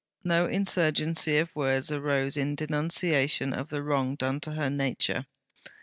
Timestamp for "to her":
4.39-4.67